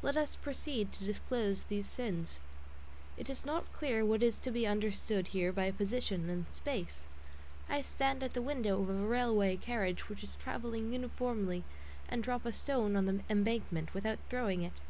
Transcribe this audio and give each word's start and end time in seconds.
Let 0.00 0.16
us 0.16 0.36
proceed 0.36 0.90
to 0.94 1.04
disclose 1.04 1.64
these 1.64 1.86
sins. 1.86 2.40
It 3.18 3.28
is 3.28 3.44
not 3.44 3.70
clear 3.74 4.06
what 4.06 4.22
is 4.22 4.38
to 4.38 4.50
be 4.50 4.66
understood 4.66 5.26
here 5.36 5.52
by 5.52 5.70
"position" 5.70 6.30
and 6.30 6.46
"space." 6.50 7.02
I 7.68 7.82
stand 7.82 8.22
at 8.22 8.32
the 8.32 8.40
window 8.40 8.80
of 8.80 8.88
a 8.88 8.94
railway 8.94 9.58
carriage 9.58 10.08
which 10.08 10.22
is 10.24 10.34
travelling 10.36 10.94
uniformly, 10.94 11.62
and 12.08 12.22
drop 12.24 12.46
a 12.46 12.52
stone 12.52 12.96
on 12.96 13.04
the 13.04 13.20
embankment, 13.28 13.92
without 13.92 14.18
throwing 14.30 14.62
it. 14.62 14.80